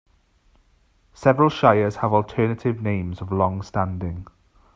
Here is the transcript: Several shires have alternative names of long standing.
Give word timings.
Several 1.13 1.51
shires 1.51 1.97
have 1.97 2.11
alternative 2.11 2.81
names 2.81 3.21
of 3.21 3.31
long 3.31 3.61
standing. 3.61 4.25